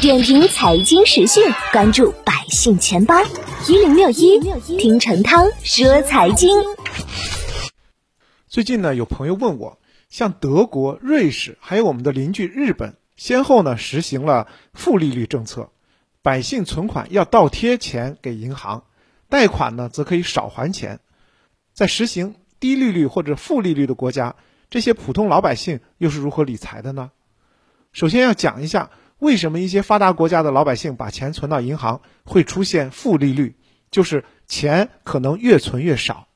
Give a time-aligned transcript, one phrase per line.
[0.00, 1.42] 点评财经时讯，
[1.72, 3.14] 关注百姓钱包
[3.68, 4.40] 一零六一，
[4.78, 6.50] 听陈涛说财经。
[8.48, 15.70] 最近呢，有朋友问我，像德国、瑞士，还有我们的邻居日本，先后呢实行了负利率政策，
[16.22, 18.84] 百姓存款要倒贴钱给银行，
[19.28, 21.00] 贷款呢则可以少还钱。
[21.72, 24.36] 在实行低利率或者负利率的国家，
[24.70, 27.10] 这些普通老百姓又是如何理财的呢？
[27.92, 28.90] 首先要讲一下，
[29.24, 33.56] 为什么一些发达国家的老百姓把钱存到银行会出现负利率，
[33.90, 36.28] 就是钱可能越存越少。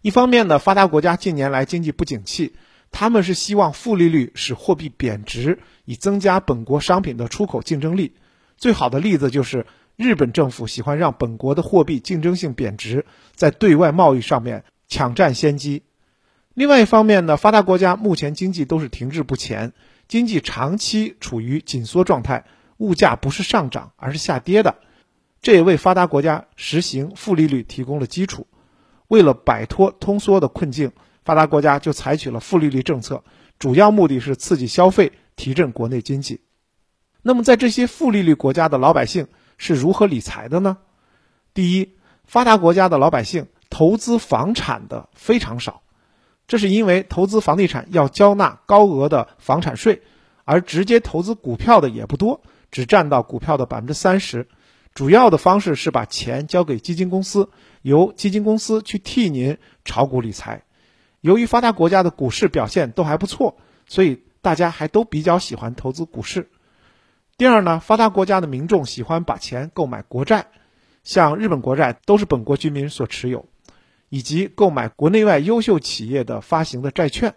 [0.00, 2.54] 一方面呢，发达国家近年来经济不景气，
[2.90, 8.14] 他们是希望负利率使货币贬值，以增加本国商品的出口竞争力。
[8.56, 15.82] 最好的例子就是日本政府喜欢让本国的货币竞争性贬值，在对外贸易上面抢占先机。
[16.54, 19.74] 另外一方面呢，发达国家目前经济都是停滞不前。
[20.08, 22.44] 经济长期处于紧缩状态，
[22.78, 24.74] 物价不是上涨而是下跌的，
[25.42, 28.46] 这也为发达国家实行负利率提供了基础。
[29.08, 30.92] 为了摆脱通缩的困境，
[31.24, 33.22] 发达国家就采取了负利率政策，
[33.58, 36.40] 主要目的是刺激消费，提振国内经济。
[37.20, 40.78] 那么，在这些负利率国家的老百姓是如何理财的呢？
[41.52, 45.82] 第一，发达国家的老百姓投资房产的非常少。
[46.48, 50.02] 这是因为投资房地产要交纳高额的房产税，
[50.44, 54.48] 而直接投资股票的也不多，只占到股票的百分之三十。
[54.94, 57.50] 主要的方式是把钱交给基金公司，
[57.82, 60.64] 由基金公司去替您炒股理财。
[61.20, 66.48] 由于发达国家的股市表现都还不错，所以大家还都比较喜欢投资股市。
[67.36, 70.46] 第二呢，发达国家的民众喜欢把钱购买国债，
[71.04, 73.46] 像日本国债都是本国居民所持有。
[74.08, 77.34] 以及购买国内外优秀企业的发行的债券。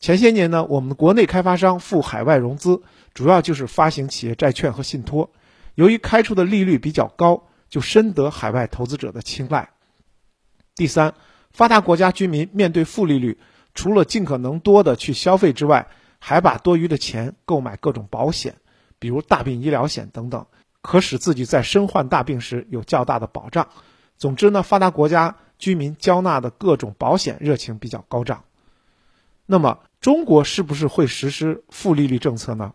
[0.00, 2.82] 前些年呢，我们国内开发商赴海外融资，
[3.14, 5.30] 主要就是发行企业债券和信托。
[5.74, 9.70] 由于开出的利率比较高，就深得海外投资者的青睐。
[10.76, 11.14] 第三，
[11.50, 13.38] 发达国家居民面对负利率，
[13.74, 15.88] 除了尽可能多的去消费之外，
[16.20, 18.54] 还把多余的钱购买各种保险，
[19.00, 20.46] 比如大病医疗险等等，
[20.80, 23.68] 可使自己在身患大病时有较大的保障。
[24.16, 25.36] 总之呢，发达国家。
[25.58, 28.44] 居民交纳的各种保险热情比较高涨，
[29.44, 32.74] 那么中国是不是会实施负利率政策呢？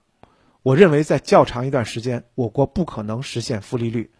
[0.62, 4.12] 我认为在较长一段时间，我国不可能实现负利率。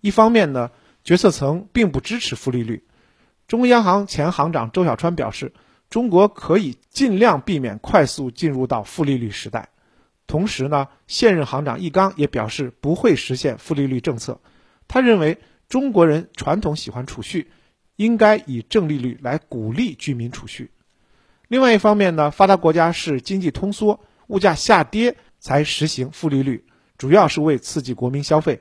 [0.00, 0.70] 一方面呢，
[1.04, 2.84] 决策层并不支持负利率。
[3.48, 5.52] 中国央行前行长周小川表示，
[5.90, 9.68] 中国可以尽量避免快速进入到负利率时代。
[10.26, 14.40] 同时呢，现任行长易纲也表示不会实现负利率政策。
[14.88, 17.50] 他认为中国人传统喜欢储蓄。
[17.96, 20.70] 应该以正利率来鼓励居民储蓄。
[21.48, 26.64] 另外一方面呢，发达国家是经济通缩、物价下跌才实行负利率，
[26.96, 28.56] 主要是为刺激国民消费；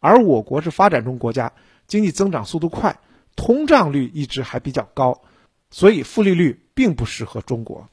[0.00, 1.52] 而我国是发展中国家，
[1.86, 2.98] 经济增长速度快，
[3.36, 5.22] 通胀率一直还比较高，
[5.70, 7.88] 所以负利率并不适合中国。